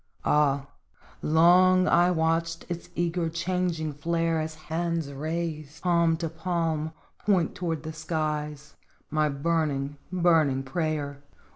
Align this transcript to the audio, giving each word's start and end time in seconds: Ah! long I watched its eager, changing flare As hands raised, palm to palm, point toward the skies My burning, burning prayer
Ah! 0.25 0.65
long 1.21 1.87
I 1.87 2.09
watched 2.09 2.65
its 2.69 2.89
eager, 2.95 3.29
changing 3.29 3.93
flare 3.93 4.39
As 4.41 4.55
hands 4.55 5.13
raised, 5.13 5.83
palm 5.83 6.17
to 6.17 6.27
palm, 6.27 6.91
point 7.19 7.53
toward 7.53 7.83
the 7.83 7.93
skies 7.93 8.73
My 9.11 9.29
burning, 9.29 9.97
burning 10.11 10.63
prayer 10.63 11.21